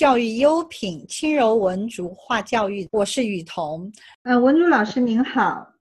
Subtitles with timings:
[0.00, 3.92] 教育优品轻柔文竹化教育，我是雨桐。
[4.22, 5.74] 呃，文竹老师您好。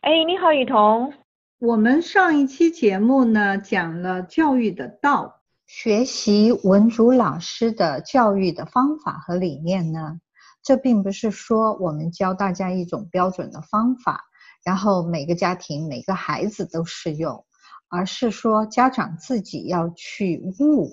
[0.00, 1.12] 哎，你好，雨桐。
[1.60, 10.18] 我们上一期节目呢讲了教育的道，学习文竹老师的教育的方法和理念呢，
[10.64, 14.24] 这并不是说我们教大家一种标准的方法，
[14.64, 17.46] 然后每个家庭每个孩子都适用，
[17.88, 20.90] 而是说家长自己要去悟。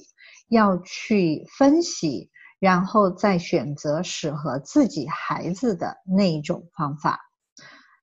[0.49, 2.29] 要去分析，
[2.61, 7.19] 然后再选择适合自己孩子的那一种方法。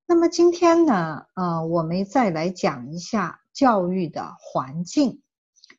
[0.04, 5.22] 那么今天呢，呃，我们再来讲一下教育的环境，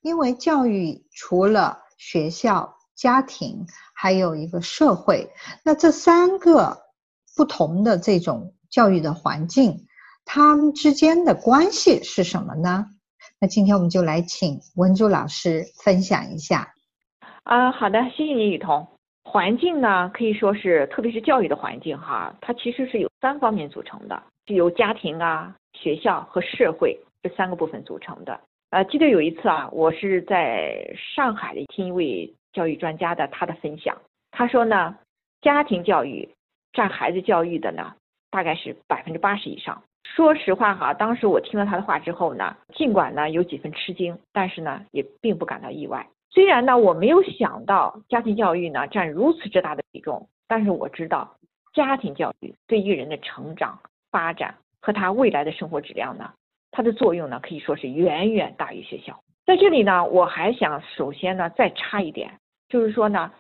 [0.02, 5.30] 因为教育除了学校、家庭，还有一个社会。
[5.66, 6.81] 那这三个
[7.35, 9.88] 不同的这种教育的环境，
[10.23, 12.86] 它们之间的关系是什么呢？
[13.41, 16.73] 那今天我们就来请文珠老师分享一下。
[17.50, 18.88] 啊，好的，谢谢你，雨桐。
[19.23, 28.39] 环境呢，可以说是，特别是教育的环境哈，它其实是由三方面组成的，是由家庭啊、学校和社会这三个部分组成的。
[28.70, 33.97] 呃，记得有一次啊，我是在上海的听一位教育专家的他的分享，
[34.30, 34.95] 他说呢，
[35.42, 36.30] 家庭教育
[36.72, 37.95] 占孩子教育的呢，
[38.30, 39.81] 大概是百分之八十以上。
[40.03, 46.05] 说实话哈，当时我听了他的话之后呢，尽管呢有几分吃惊，但是呢也并不感到意外。
[46.31, 51.38] 虽然呢我没有想到家庭教育呢占如此之大的比重，但是我知道
[51.73, 53.80] 家庭教育对一个人的成长
[54.11, 56.33] 发展和他未来的生活质量呢，
[56.71, 59.21] 它的作用呢可以说是远远大于学校。
[59.45, 63.31] 在这里呢，我还想首先呢再插一点，就是说呢，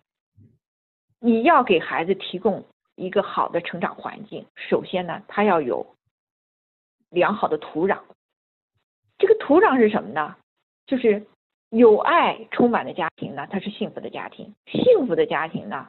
[1.19, 2.65] 你要给孩子提供
[2.95, 5.85] 一个好的成长环境，首先呢他要有。
[7.11, 7.97] 良好的土壤，
[9.17, 10.35] 这个土壤是什么呢？
[10.85, 11.25] 就是
[11.69, 15.87] 有爱充满的家庭呢，它是幸福的家庭；幸福的家庭呢，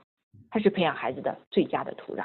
[0.50, 2.24] 它是培养孩子的最佳的土壤。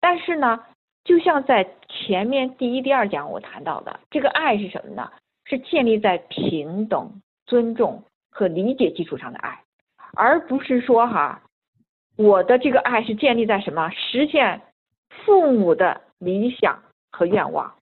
[0.00, 0.64] 但是呢，
[1.04, 5.10] 就像在前面第一、第二讲我谈到的，这个爱是什么呢？
[5.44, 9.62] 是建立在平等、尊重和理解基础上的爱，
[10.14, 11.42] 而不是说哈，
[12.16, 14.62] 我的这个爱是建立在什么实现
[15.10, 17.74] 父母的理想和愿望。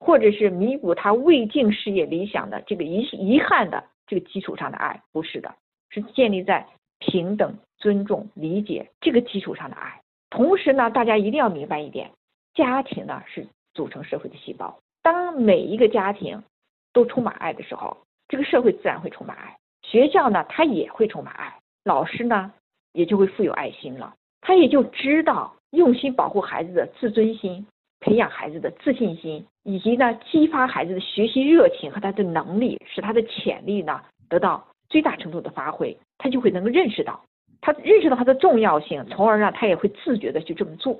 [0.00, 5.54] 或者是弥补他未尽事业理想的这个遗遗憾的这个基础上的爱，不是的，
[5.90, 6.66] 是建立在
[6.98, 10.00] 平等、尊重、理解这个基础上的爱。
[10.30, 12.10] 同时呢，大家一定要明白一点，
[12.54, 14.80] 家庭呢是组成社会的细胞。
[15.02, 16.42] 当每一个家庭
[16.92, 17.96] 都充满爱的时候，
[18.28, 19.56] 这个社会自然会充满爱。
[19.82, 22.52] 学校呢，它也会充满爱，老师呢
[22.92, 27.66] 也就会富有爱心了，他也就知道用心保护孩子的自尊心。
[28.00, 37.20] 培养孩子的自信心，以及呢，激发孩子的学习热情和他的能力，使他的潜力呢得到最大程度的发挥，他就会能够认识到，
[37.60, 40.98] 他认识到它的重要性，从而呢，他也会自觉的去这么做。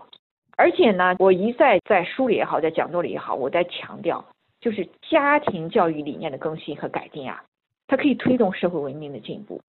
[0.56, 4.24] 而且呢，我一再在书里也好，在讲座里也好，我在强调，
[4.60, 7.44] 就是家庭教育理念的更新和改进啊，
[7.86, 9.60] 它可以推动社会文明的进步，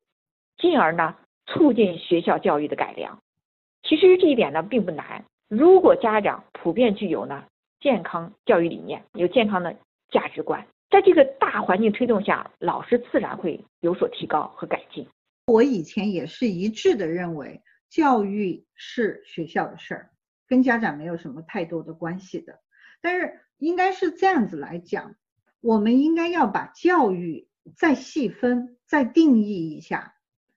[0.57, 1.15] 进而呢，
[1.45, 3.19] 促进学校教育的改良。
[3.83, 5.23] 其实这一点呢，并不难。
[5.49, 7.43] 如果家长普遍具有呢
[7.79, 9.75] 健康教育理念，有健康的
[10.11, 15.07] 价值观，在这个大环境推动下，老师自然会有所提高和改进。
[15.47, 20.09] 我以前也是一致的认为，教育是学校的事儿，
[20.47, 22.59] 跟家长没有什么太多的关系的。
[23.01, 25.15] 但是应该是这样子来讲，
[25.61, 30.13] 我们应该要把教育再细分、再定义一下，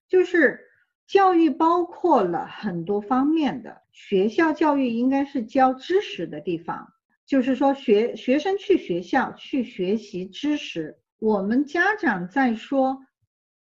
[0.06, 0.68] 就是。
[1.04, 6.92] 教育包括了很多方面的，学校教育应该是教知识的地方，
[7.26, 10.96] 就是说学学生去学校去学习知识。
[11.20, 12.98] 我们家长在说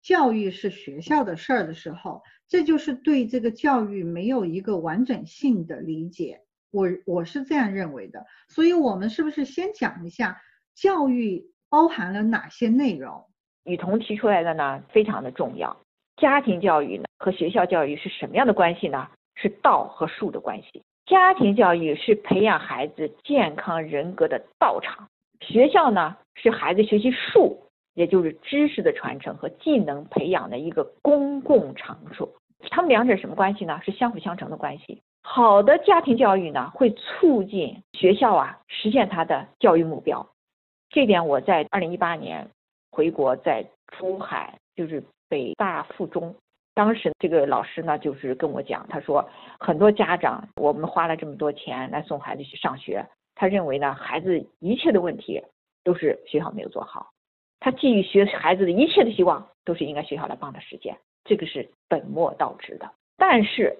[0.02, 6.40] 教育是学校的事儿的时候，这就是对这个教育没有一个完整性的理解。
[6.70, 10.40] 我我是这样认为的，所以我们是不是先讲一下
[10.74, 13.24] 教育包含了哪些内容？
[13.64, 15.76] 雨桐提出来的呢，非常的重要。
[16.16, 19.08] 家庭教育呢和学校教育是什么样的关系呢？
[19.34, 20.82] 是道和术的关系。
[21.06, 25.08] 家庭教育是培养孩子健康人格的道场，
[25.40, 27.58] 学校呢是孩子学习术，
[27.94, 32.28] 也就是知识的传承和技能培养的一个公共场所。
[32.70, 33.80] 他们两者什么关系呢？
[33.84, 35.02] 是相辅相成的关系。
[35.22, 40.26] 好的家庭教育呢，会促进学校啊实现它的教育目标。
[40.90, 42.48] 这点我在二零一八年
[42.90, 43.64] 回国，在
[43.98, 45.02] 珠海就是。
[45.26, 46.36] 北大附中，
[46.74, 49.28] 当时这个老师呢，就是跟我讲，他说
[49.60, 53.06] 很多家长，我们花了这么多钱来送孩子去上学，
[53.36, 55.40] 他认为呢，孩子一切的问题
[55.84, 57.10] 都是学校没有做好，
[57.60, 60.96] 他寄予学孩子的一切的希望都是应该学校来帮他实现。
[61.24, 62.90] 这个是本末倒置的。
[63.16, 63.76] 但是，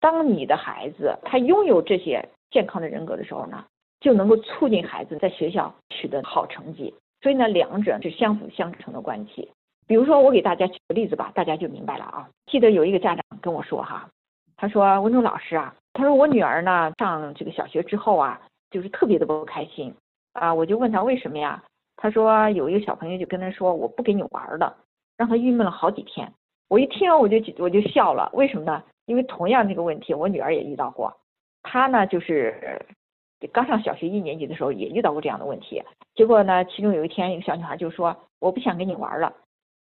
[0.00, 3.64] 当你的孩子他拥有这些健康的人格的时候呢，
[4.00, 6.94] 就能够促进孩子在学校取得好成绩。
[7.20, 9.50] 所以呢，两者是相辅相成的关系。
[9.88, 12.28] 比如说，我给大家举个例子吧，大家就明白了啊。
[12.46, 14.06] 记得有一个家长跟我说哈，
[14.54, 18.38] 他说文忠老师啊，他说我女儿呢上这个小学之后啊，
[18.70, 19.94] 就是特别的不开心
[20.34, 20.52] 啊。
[20.52, 21.64] 我就问他为什么呀？
[21.96, 24.76] 他说有一个小朋友就跟他说我不给你玩了，
[25.16, 26.30] 让他郁闷了好几天。
[26.68, 28.82] 我一听我就我就笑了，为什么呢？
[29.06, 31.16] 因为同样这个问题我女儿也遇到过，
[31.62, 32.84] 她呢就是
[33.52, 35.82] 刚上小学一年级的时候也遇到过这样的问题。
[36.14, 39.32] 结果呢，其中有一天一个小女孩就说我不想跟你玩了。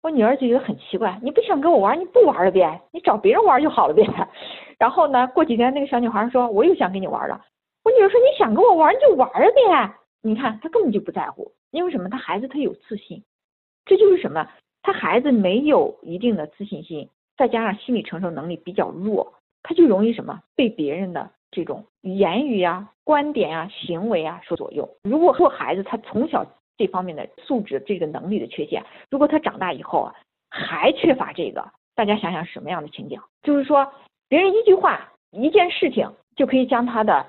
[0.06, 4.06] 我女儿就觉得很奇怪，你不想跟我玩，你不玩了呗，你找别人玩就好了呗。
[4.78, 7.44] 然后呢，过几天那个小女孩说我又想跟你玩了。
[7.82, 9.94] 我女儿说你想跟我玩你就玩呗。
[10.22, 12.08] 你看她根本就不在乎，因为什么？
[12.08, 13.24] 她孩子她有自信，
[13.84, 14.48] 这就是什么？
[14.80, 24.88] 她孩子没有一定的自信心，再加上心理承受能力比较弱，他就容易什么被别人的这种言语呀、观点呀、行为啊所左右。
[25.02, 26.46] 如果说孩子他从小
[26.76, 30.14] 这方面的素质、这个能力的缺陷，如果他长大以后啊
[30.50, 33.20] 还缺乏这个，大家想想什么样的情景？
[33.43, 33.93] 就是说
[34.28, 37.26] 别人一句话、一件事情就可以将他的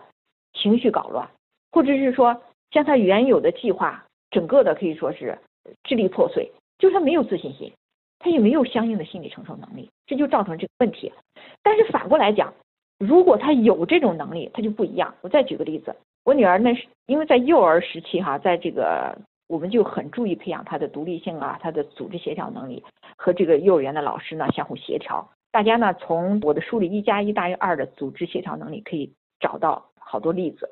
[0.54, 1.30] 情绪搞乱，
[1.72, 2.42] 或者是说
[2.72, 5.38] 将他原有的计划整个的可以说是
[5.84, 6.52] 支离破碎。
[6.80, 7.74] 就是他没有自信心，
[8.20, 11.12] 他也没有相应的心理承受能力，这就造成这个问题。
[11.64, 12.54] 但是反过来讲，
[13.00, 15.16] 如果他有这种能力，他就不一样。
[15.22, 19.18] 我再举个例子，我女儿那是因为在幼儿时期哈，在这个
[19.48, 22.84] 我们就很注意培养他的独立性啊，他的组织协调能力
[23.18, 25.30] 和这个幼儿园的老师呢相互协调。
[25.52, 30.70] 大家呢从我的书里一加一大于二的组织协调能力可以找到好多例子，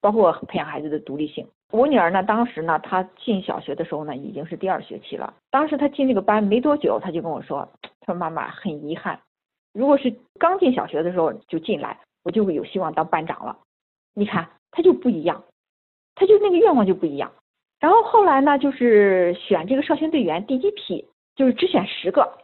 [0.00, 1.46] 包括培养孩子的独立性。
[1.70, 5.34] 我女儿呢，当时呢，她进小学的时候呢，已经是第二学期了。
[5.50, 7.68] 当时她进这个班没多久，她就跟我说
[8.00, 9.20] ：“她说妈妈很遗憾，
[9.74, 13.58] 如果是刚进小学的时候就进来，我就会有希望当班长了。
[14.14, 15.44] 你看，她就不一样，
[16.14, 17.30] 她就那个愿望就不一样。
[17.80, 21.04] 然后后来呢，就是选这个少先队员第一批，
[21.36, 22.38] 就是只选十个。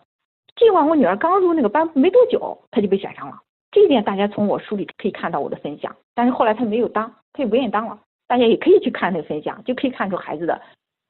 [0.56, 3.40] 尽管我女儿刚入那个班没多久，她就被选上了。
[3.72, 5.96] 这一点大家从我书里可以看到我的分享。
[6.14, 10.60] 但是后来她没有当，她也不愿意当了。”大家也可以去看那个分享，就可以看出孩子的，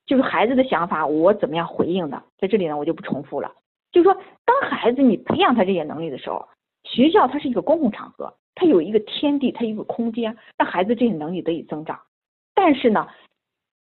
[0.05, 3.53] 就是孩子的想法，我怎么样回应的，在这里呢我就不重复了。
[3.93, 6.49] 就是说，当孩子你培养他这些能力的时候，
[6.83, 12.01] 学校它是一个公共场合，它有一个天地，它一个空间，让孩子这些能力得以增长。
[12.55, 13.07] 但是呢，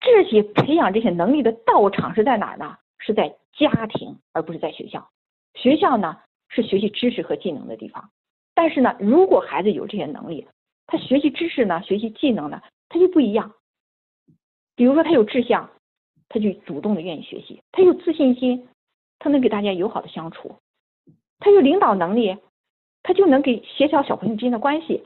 [0.04, 2.78] 这些培养这些能力的道场是在哪儿呢？
[3.00, 5.10] 是在家庭，而不是在学校。
[5.56, 6.18] 学校呢
[6.50, 8.10] 是学习知识和技能的地方，
[8.54, 10.48] 但是呢，如果孩子有这些能力，
[10.88, 12.62] 他学习知识呢，学习技能呢？
[12.90, 13.54] 他就不一样，
[14.76, 15.70] 比如说他有志向，
[16.30, 18.68] 他就主动的愿意学习；他有自信心，
[19.20, 20.60] 他能给大家友好的相处；
[21.40, 22.38] 他有领导能力，
[23.04, 25.04] 他就能给协调小朋友之间的关系。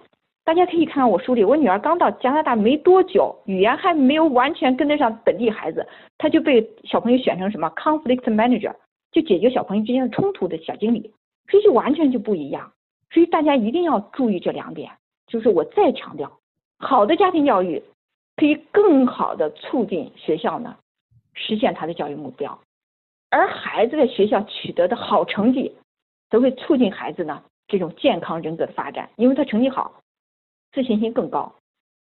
[0.48, 5.86] 大家可以看看我书里，我女儿刚到加拿大没多久，语言还没有完全跟得上本地孩子，
[6.18, 8.74] 她就被小朋友选成什么 conflict manager，
[9.12, 11.12] 就解决小朋友之间的冲突的小经理，
[11.50, 12.72] 所以就完全就不一样。
[13.12, 14.90] 所以大家一定要注意这两点，
[15.28, 16.32] 就是我再强调。
[16.80, 17.84] 好的家庭教育
[18.38, 20.78] 可以更好的促进学校呢
[21.34, 22.58] 实现他的教育目标，
[23.32, 25.74] 而孩子在学校取得的好成绩，
[26.30, 29.92] 则会促进孩子呢这种健康人格的发展，因为他成绩好，
[30.78, 31.52] 自信心更高，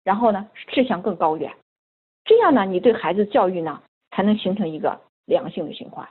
[0.04, 1.50] 然后呢志向更高远，
[2.26, 6.06] 这样呢你对孩子教育呢才能形成一个良性的循环。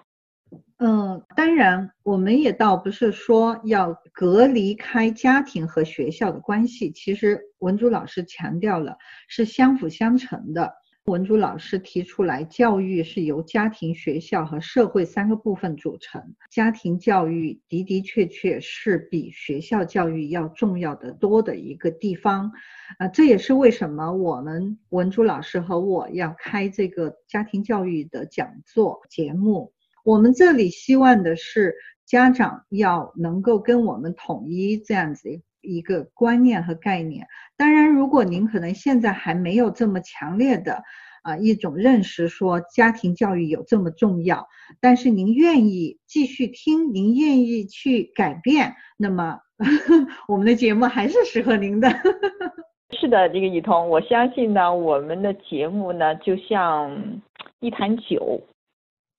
[0.80, 6.90] 嗯，当然，我们也倒不是说要隔离开家庭和学校的关系。
[6.90, 10.74] 其实文竹老师强调了是相辅相成的。
[11.06, 16.34] 文珠老师提出来，教育是由家庭、学校和社会三个部分组成。
[16.50, 22.52] 家庭教育的的确确是比学校教育要重要的多的一个地方。
[22.98, 29.74] 啊，这也是为什么我们文珠老师和我要开这个家庭教育的讲座节目。
[30.04, 35.30] 我们这里希望的是家长要能够跟我们统一这样子
[35.66, 37.28] 一个观念和概念。
[37.58, 40.84] 当然，如果您可能现在还没有这么强烈的
[41.24, 44.48] 啊一种认识，说家庭教育有这么重要，
[44.80, 49.40] 但是您愿意继续听，您愿意去改变，那么
[50.28, 51.90] 我们的节目还是适合您的。
[53.00, 57.22] 是的，这个雨桐，我相信呢，我们的节目呢就像
[57.60, 58.42] 一坛酒。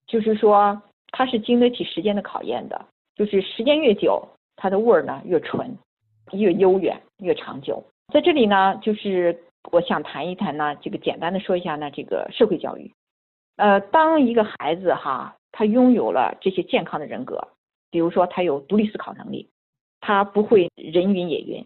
[0.07, 2.85] 就是说，它是经得起时间的考验的。
[3.15, 4.25] 就是时间越久，
[4.55, 5.77] 它的味儿呢越纯，
[6.31, 7.83] 越悠远，越长久。
[8.13, 12.91] 在这里呢，就是我想谈一谈呢，这个简单的说一下呢，这个社会教育。
[13.57, 17.47] 呃，当一个孩子哈，他拥有了这些健康的人格，
[17.89, 19.49] 比如说他有独立思考能力，
[19.99, 21.65] 他不会人云也云，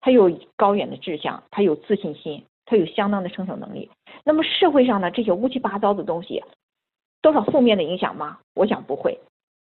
[0.00, 3.90] 他有高远的志向，他有自信心，他有相当的承受能力。
[4.22, 6.44] 那么社会上呢这些乌七八糟的东西，
[7.22, 8.38] 多少负面的影响吗？
[8.54, 9.18] 我想不会。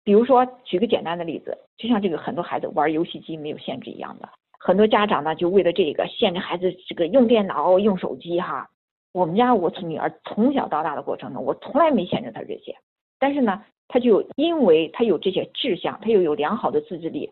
[0.05, 8.69] 比如说举个简单的例子，就像这个很多孩子玩游戏机没有限制一样的，很多家长呢就为了这个限制孩子这个用电脑、用手机哈。
[9.13, 12.75] 我们家我从女儿从小到大的过程中，我从来没限制她这些，
[13.17, 17.31] 但是呢，她就因为她有这些志向，她又有良好的自制力，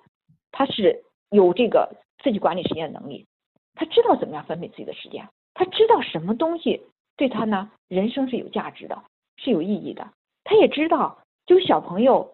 [0.51, 3.27] 她是有这个自己管理时间的能力，
[3.75, 6.81] 她知道怎么样分配自己的时间，她知道什么东西
[7.17, 8.97] 对她呢人生是有价值的，
[9.35, 10.07] 是有意义的，
[10.45, 12.33] 她也知道，就小朋友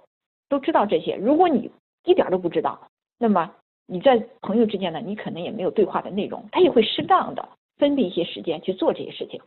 [0.50, 1.15] 都知道这些。
[1.15, 1.72] 如果你
[2.03, 3.50] 一点都不知道，那么
[3.88, 7.48] 你在朋友之间呢，你可能也没有对话的内容，他也会适当的。
[7.77, 9.41] 分配一些时间去做这些事情，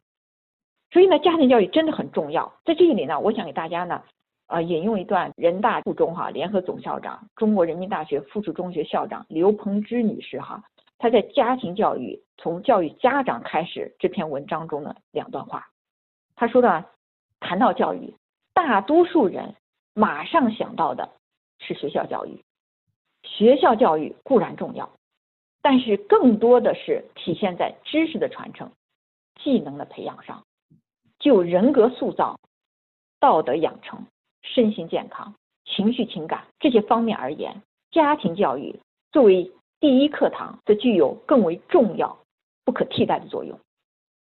[0.90, 2.50] 所以呢，家庭教育真的很重要。
[2.64, 4.02] 在这里呢，我想给大家呢，
[4.46, 10.64] 呃，引用一段人大附中哈联合总校长、中国人民大学附属中学校长刘鹏之女士哈，
[10.96, 15.66] 她在《家庭教育从教育家长开始》这篇文章中的两段话。
[16.34, 16.86] 她说的，
[17.38, 18.14] 谈到教育，
[18.54, 19.54] 大多数人
[19.94, 21.10] 马上想到的
[21.58, 22.42] 是学校教育，
[23.22, 24.90] 学校教育固然重要。
[25.60, 28.72] 但是更多的是体现在知识的传承、
[29.42, 30.42] 技能的培养上。
[31.20, 32.40] 就人格塑造、
[33.20, 34.06] 道德养成、
[34.42, 35.34] 身心健康、
[35.64, 38.80] 情绪情感这些方面而言，家庭教育
[39.12, 42.18] 作为第一课堂，则具有更为重要、
[42.64, 43.60] 不可替代的作用。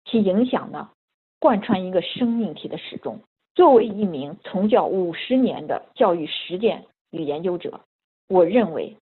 [0.06, 0.90] 其影响呢，
[1.40, 3.22] 贯穿一个生命体的始终。
[3.58, 7.82] 作为一名从教五十年的教育实践与研究者，
[8.30, 8.96] 我认为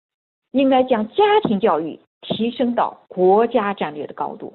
[0.51, 1.99] 应该将家庭教育。
[2.25, 4.53] 提升到国家战略的高度，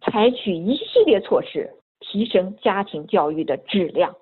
[0.00, 1.70] 采取一系列措施
[2.00, 4.16] 提升家庭教育的质量。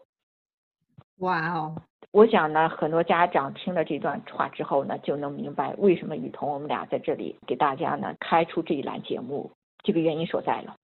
[1.20, 1.74] 哇哦！
[2.10, 9.50] 我想呢，很多家长听了这段话之后呢，就能明白为什么雨桐我们俩在这里给大家呢开出这一栏节目，
[9.82, 10.76] 这个原因所在了。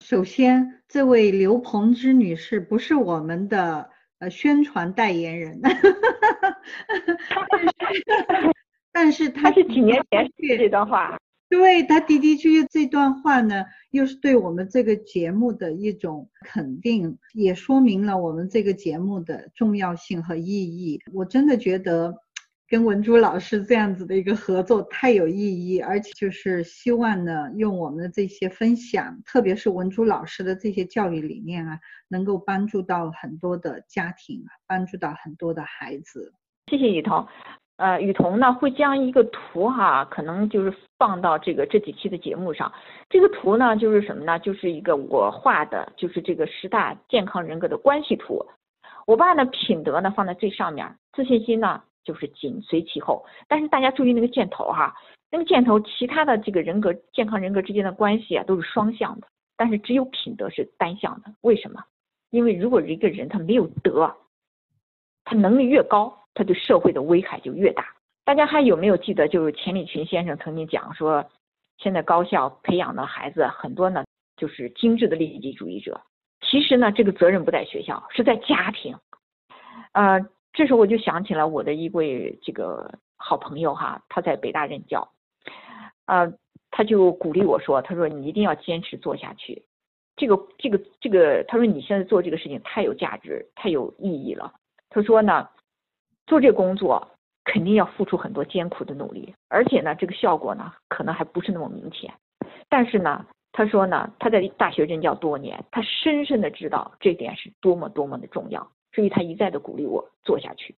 [0.00, 3.90] 首先，这位刘鹏之女士不是我们的
[4.20, 5.60] 呃宣传代言人，
[8.92, 11.18] 但是她是几年前说这段话。
[11.50, 21.00] 对她的的确确这段话呢，又是对我们这个节目的一种肯定，也说明了我们这个节目的重要性和意义。
[21.12, 22.14] 我真的觉得
[22.68, 36.34] 跟文珠老师这样子的一个合作太有意义，而且就是希望呢，用我们的这些分享，特别是文珠老师的这些教育理念啊，能够帮助到很多的家庭，帮助到很多的孩子。
[36.70, 37.26] 谢谢雨桐。
[37.78, 42.70] 呃，雨桐呢会将一个图哈，可能就是放到这个这几期的节目上。
[43.08, 44.38] 这个图呢就是什么呢？
[44.40, 48.44] 就是一个我画的，就是这个十大健康人格的关系图。
[49.06, 53.24] 我把呢品德呢放在最上面，自信心呢就是紧随其后。
[53.48, 54.94] 但是大家注意那个箭头哈，
[55.30, 59.26] 那个箭头其他的这个人格健康人格之间的关系啊都是双向的，
[59.56, 61.32] 但是只有品德是单向的。
[61.40, 61.82] 为什么？
[62.30, 64.14] 因为如果一个人他没有德，
[65.24, 66.14] 他能力越高。
[66.34, 67.84] 他对社会的危害就越大。
[68.24, 71.28] 大家还有没有记得，就是钱理群先生曾经讲说，
[71.78, 74.04] 现在高校培养的孩子很多呢，
[74.36, 76.00] 就是精致的利己主义者。
[76.42, 78.96] 其实呢，这个责任不在学校，是在家庭。
[79.94, 80.20] 呃，
[80.58, 85.08] 这时候我就想起了我的一位这个好朋友哈，他在北大任教，
[86.06, 86.32] 呃，
[86.72, 89.62] 他就鼓励我说，他说你一定要坚持做下去。
[90.16, 94.52] 这个这个这个，他说你现在做这个事情太有价值，太有意义了。
[94.90, 95.48] 他说呢。
[96.26, 97.08] 做这工作
[97.44, 102.12] 肯定要付出很多艰苦的努力，而且呢，这个效果呢可能还不是那么明显。
[102.68, 110.74] 但是呢，他说呢，他在大学任教多年，他深深的知道这点是多么多么的重要，所以他一再的鼓励我做下去。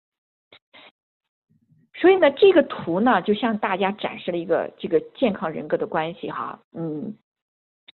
[1.95, 7.15] 所以呢，这个图呢就向大家展示了一个这个健康人格的关系哈，嗯，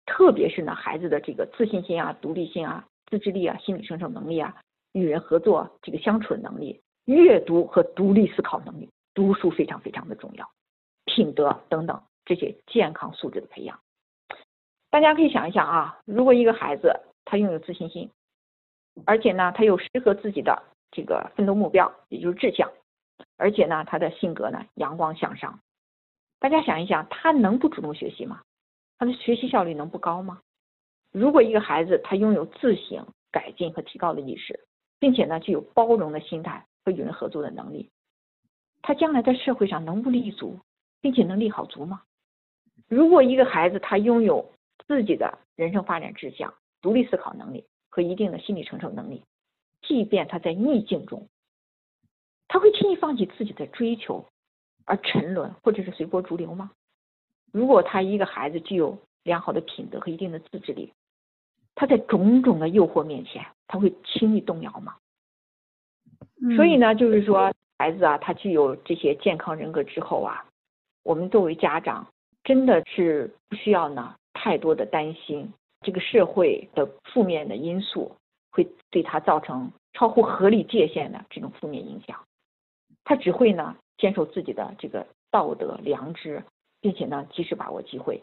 [0.06, 4.56] 特别是呢孩子的这个自信心啊、独立性啊、自制力啊、心理承受能力啊、
[4.92, 6.80] 与人合作这个相处的能力。
[7.04, 10.48] 阅读和独立思考能力，读书非常非常的重要，
[11.04, 13.80] 品德等等这些健康素质的培养。
[14.88, 18.08] 大家可以想一想啊，如果一个孩子他拥有自信心，
[19.06, 22.70] 而且呢他有适合自己的这个奋斗目标，也就是志向，
[23.36, 25.60] 而且呢他的性格呢阳光向上，
[26.38, 28.42] 大家想一想，他能不主动学习吗？
[28.98, 30.40] 他的学习效率能不高吗？
[31.10, 34.60] 如果一个孩子他拥有自省、改进和提高的意识，
[34.98, 36.64] 并且呢具有包容的心态。
[36.84, 37.88] 和与人合作的能力，
[38.82, 40.58] 他将来在社会上能不立足，
[41.00, 42.02] 并且能立好足吗？
[42.88, 44.52] 如果一个孩子他拥有
[44.88, 49.22] 自己的人生发展志向、独立思考能力和一定的心理承受能力，
[49.82, 51.28] 即便他在逆境中，
[52.48, 54.24] 他会轻易放弃自己的追求
[54.86, 56.70] 而沉沦，或者是随波逐流吗？
[57.52, 60.90] 如果他一个孩子具有良好的品德和一定的自制力，
[61.74, 64.96] 他在种种的诱惑面前，他会轻易动摇吗？
[66.56, 70.48] 所以呢，就是说，孩子啊，他具有这些健康人格之后啊，
[71.02, 72.06] 我们作为家长，
[72.42, 78.16] 真的是不需要呢太多的担心这个社会的负面的因素
[78.50, 82.24] 会对他造成超乎合理界限的这种负面影响。
[83.04, 86.44] 他只会呢坚守自己的这个道德良知，
[86.80, 88.22] 并且呢及时把握机会，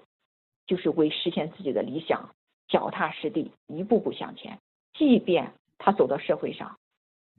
[0.65, 2.29] 就是为实现自己的理想，
[2.69, 4.57] 脚踏实地，一步步向前。
[4.93, 6.78] 即便他走到社会上。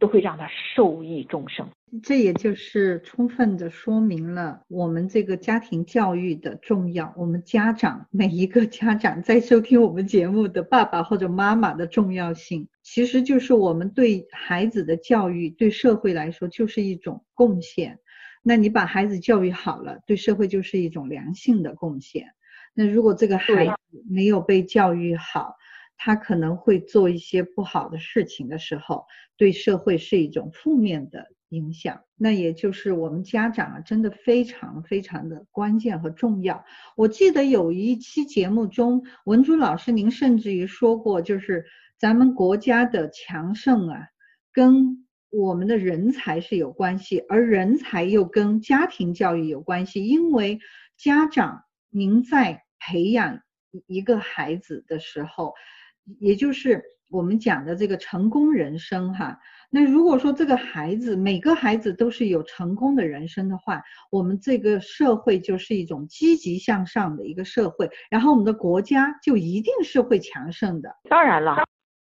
[0.00, 1.68] 都会让他受益终生，
[2.02, 7.12] 这也就是充分的说明了我们这个家庭教育的重要。
[7.16, 17.98] 我们家长每一个家长在收听我们节目的爸爸或者妈妈的重要性，其实就是我们对孩子的教育对社会来说就是一种贡献。
[18.42, 22.28] 那你把孩子教育好了，对社会就是一种良性的贡献。
[22.72, 25.56] 那如果这个孩子没有被教育好，
[26.02, 29.04] 他可能会做一些不好的事情的时候，
[29.36, 32.00] 对社会是一种负面的影响。
[32.16, 36.64] 那也就是我们家长啊，真的非常非常的关键和重要。
[36.96, 41.66] 我记得有一期节目中，文珠老师您甚至于说过，就是
[41.98, 44.08] 咱们国家的强盛啊，
[44.54, 50.06] 跟我们的人才是有关系，而人才又跟家庭教育有关系。
[50.06, 50.60] 因为
[50.96, 53.42] 家长您在培养
[53.86, 55.52] 一个孩子的时候，
[56.18, 59.38] 也就是我们讲的这个成功人生哈，
[59.68, 70.94] 那如果说这个孩子每个孩子都是有成功的人生的话，我们这个社会就是一种积极向上的一个社会，然后我们的国家就一定是会强盛的。
[71.08, 71.56] 当然了，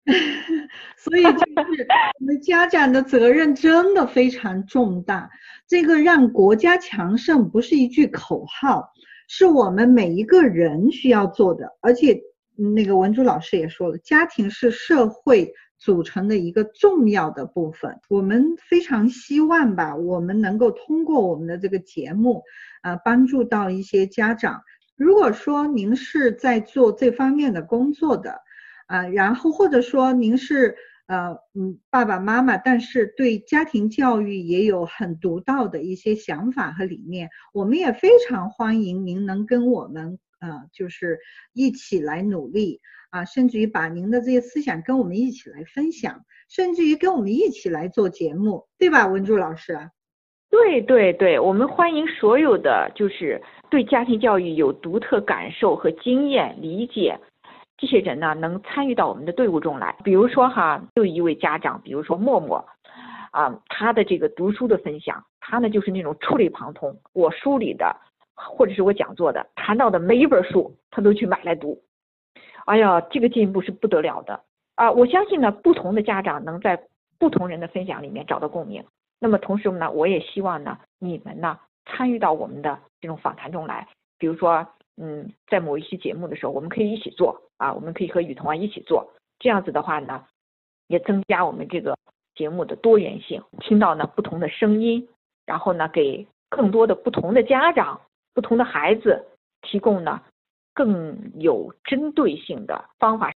[0.97, 1.87] 所以就是
[2.19, 5.29] 我们家长的责任真的非常重大。
[5.67, 8.93] 这个让国家强盛不是一句口号，
[9.27, 12.21] 是我们每一个人需要做的，而且。
[12.55, 17.99] 那个文珠老师也说了，家庭是社会组成的一个重要的部分。
[18.09, 22.43] 我们非常希望吧，我们能够通过我们的这个节目，
[22.81, 24.61] 啊，帮助到一些家长。
[24.95, 28.39] 如果说您是在做这方面的工作的，
[28.87, 30.75] 啊，然后或者说您是
[31.07, 40.17] 呃嗯爸爸妈妈，但是对家庭教育也有很独到的一些想法和理念，我们也非常欢迎您能跟我们。
[40.49, 41.19] 啊，就是
[41.53, 42.79] 一起来努力
[43.09, 49.89] 啊，甚至于把您的这些思想跟我们一起来分享，甚至于跟我们一起来做节目，对吧，文柱老师？
[50.49, 57.19] 对对对，我们欢迎所有的就是对家庭教育有独特感受和经验理解
[57.77, 59.95] 这些人呢，能参与到我们的队伍中来。
[60.03, 62.65] 比如说哈，有一位家长，比如说默默，
[63.31, 67.95] 啊，他的这个读书的分享，他呢就是那种触类旁通，我书里的。
[68.35, 71.81] 或者是我讲座的谈到的每一本书，他都去买来读。
[72.65, 74.41] 哎呀，这个进步是不得了的
[74.75, 74.91] 啊！
[74.91, 76.87] 我相信呢，不同的家长能在
[77.19, 78.83] 不同人的分享里面找到共鸣。
[79.19, 83.87] 那么同时呢，我也希望呢，你们呢参与到我们的这种访谈中来。
[84.17, 84.67] 比如说，
[84.97, 89.13] 嗯，在某一期节目的时候，我们可以一起做啊，我们可以和雨桐啊一起做。
[89.37, 90.25] 这样子的话呢，
[90.87, 91.95] 也增加我们这个
[92.33, 95.07] 节目的多元性，听到呢不同的声音，
[95.45, 98.01] 然后呢给更多的不同的家长。
[98.35, 99.25] 不同的孩子
[99.61, 100.21] 提供呢
[100.73, 103.33] 更有针对性的方法。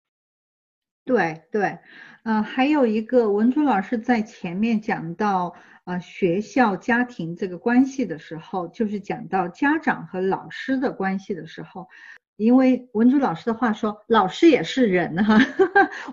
[1.06, 1.78] 对对，
[2.24, 11.88] 呃，还有一个文珠老师在前面讲到呃学校家庭这个关系的时候，就是讲到家长和老师的关系的时候，
[12.36, 15.38] 因为文珠老师的话说，老师也是人哈，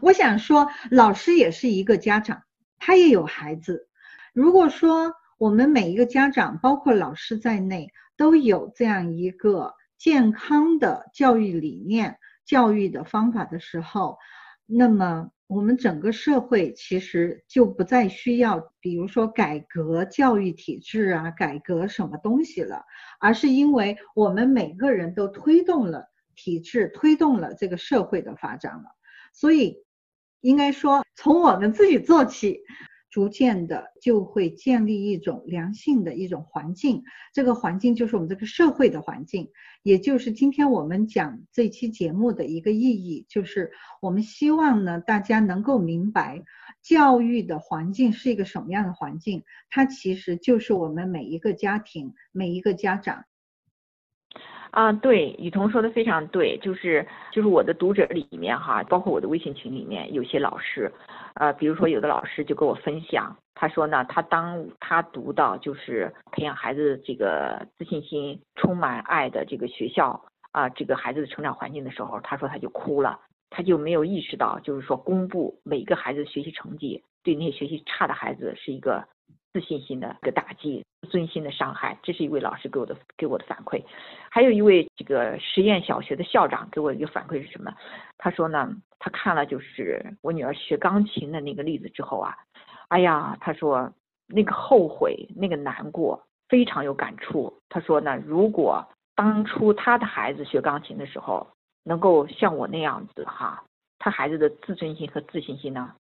[0.02, 2.43] 我想说老师也是一个家长，
[2.78, 3.89] 他也有孩子。
[4.32, 14.17] 如果说我们每一个家长，包括老师在内，都有这样一个健康的教育理念、教育的方法的时候，
[14.65, 22.84] 那么我们整个社会其实就不再需要，比如说改革教育体制啊，改革什么东西了，
[23.19, 28.86] 而是因为我们每个人都推动了体制，推动了这个社会的发展了，
[29.34, 29.84] 所以
[30.41, 32.62] 应该说从我们自己做起。
[33.15, 37.01] 逐渐的就会建立一种良性的一种环境，
[37.32, 39.49] 这个环境就是我们这个社会的环境，
[39.84, 46.43] 也就是今天我们讲这期节目的一个意义，就是我们希望呢大家能够明白，
[46.82, 53.23] 教育的环境是一个什么样的环境，它其实就是我们每一个家庭每一个家长。
[54.75, 60.91] 啊，对，雨桐说的非常对，就是就是我的读者里面哈，包括我的微信群里面有些老师，
[61.35, 73.17] 呃，比如说有的老师就跟我分享，他说呢，他当他读到就是培养孩子这个自信心、充满爱的这个学校啊，这个孩子的成长环境的时候，他说他就哭了，
[73.49, 79.07] 他就没有意识到，就是说公布每个孩子学习成绩，对那些学习差的孩子是一个。
[79.55, 83.81] 自信心的一个打击，自尊心的伤害，这是一位老师给我的给我的反馈。
[84.29, 87.73] 还有一位这个实验小学的校长给我一个反馈是什么？
[88.17, 92.35] 他说呢，他看了就是我女儿学钢琴的那个例子之后啊，
[92.89, 93.89] 哎呀，他说
[94.27, 97.57] 那个后悔，那个难过，非常有感触。
[97.69, 101.47] 他说呢，如果当初他的孩子学钢琴的时候，
[101.85, 103.63] 能够像我那样子哈，
[103.99, 105.93] 他孩子的自尊心和自信心呢，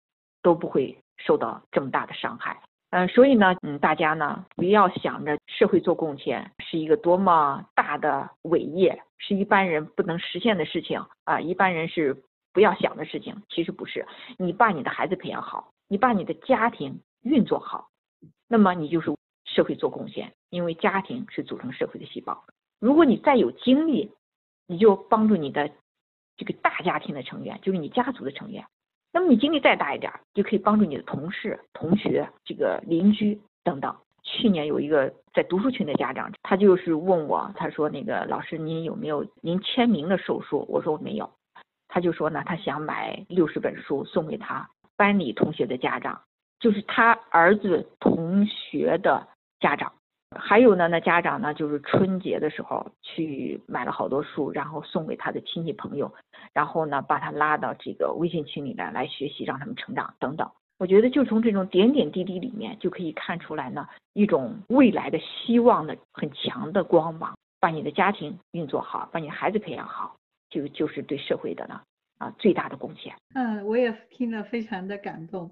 [0.41, 2.59] 都不会受到这么大的伤害。
[2.93, 13.43] 嗯，所以呢，嗯，大家呢不要想着社会做贡献是一个多么大的伟业，是一般人不能实现的事情啊，一般人是不要想的事情。
[13.49, 17.89] 其实不是，你把你的孩子培养好，你把你的家庭运作好，
[18.47, 19.11] 那么你就是
[19.47, 22.45] 社会做贡献，因为家庭是组成社会的细胞。
[22.79, 24.13] 如果你再有精力，
[24.67, 25.71] 你就帮助你的
[26.37, 28.67] 这个大家庭的成员，就是你家族的成员。
[29.13, 33.95] 那么你精力再大一点，就可以帮助你的同事、同学、这个邻居等等。
[34.23, 41.29] 去年有一个在读书群的家长，他就是问我，他说：“那个老师，您有没有您签名的手书？”我说：“我没有。”
[41.89, 46.23] 他就说呢，他想买六十本书送给他班里同学的家长，
[46.59, 49.29] 就是他儿子同学的
[49.61, 49.93] 家长。
[50.37, 56.13] 还有呢，那家长呢，就是春节的时候去买了好多书，然后送给他的亲戚朋友，
[56.53, 60.51] 然后呢，把他拉到这个微信群里来来学习，让他们成长等等。
[60.79, 67.35] 我觉得就从这种点点滴滴里面就可以看出来呢，一种未来的希望的很强的光芒。
[67.61, 70.17] 把你的家庭运作好，把你的孩子培养好，
[70.51, 71.81] 就就是对社会的呢
[72.19, 73.15] 啊最大的贡献。
[73.35, 75.49] 嗯，我也听了非常的感动。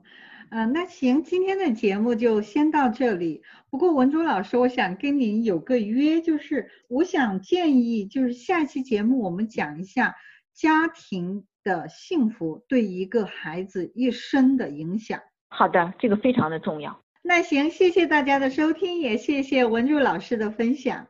[0.51, 3.43] 嗯，那行，今天的节目就先到这里。
[3.71, 10.17] 不过文竹老师，我想跟您有个约，就是我想建议，就是下期节目我们讲一下
[10.53, 15.21] 家庭的幸福对一个孩子一生的影响。
[15.51, 17.01] 好的，这个非常的重要。
[17.23, 21.07] 那行，谢谢大家的收听，也谢谢文竹老师的分享。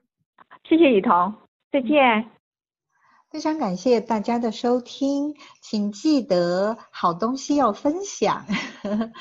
[0.69, 1.35] 谢谢雨桐，
[1.73, 2.40] 再见。
[3.31, 8.45] 非常感谢大家的收听，请记得好东西要分享，
[8.83, 9.13] 呵 呵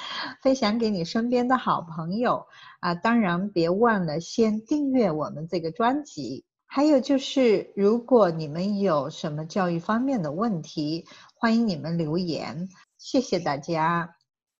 [0.41, 2.48] 分享给你身边的好朋友
[2.80, 2.95] 啊！
[2.95, 6.43] 当然别忘了先订阅我们这个专辑。
[6.65, 12.67] 还有就是，如果你们有什么教育方面的问题，欢迎你们留言。
[12.98, 14.15] 谢谢大家。